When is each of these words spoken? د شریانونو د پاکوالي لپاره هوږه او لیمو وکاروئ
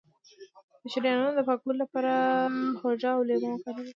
د 0.81 0.83
شریانونو 0.93 1.31
د 1.37 1.39
پاکوالي 1.47 1.79
لپاره 1.83 2.13
هوږه 2.79 3.09
او 3.15 3.21
لیمو 3.27 3.49
وکاروئ 3.53 3.87